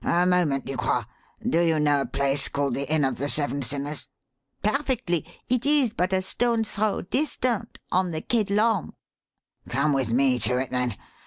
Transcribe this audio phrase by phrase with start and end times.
[0.03, 1.05] A moment, Ducroix.
[1.47, 4.07] Do you know a place called the Inn of the Seven Sinners?"
[4.63, 5.23] "Perfectly.
[5.47, 8.95] It is but a stone's throw distant on the Quai d'Lorme."
[9.69, 10.97] "Come with me to it, then.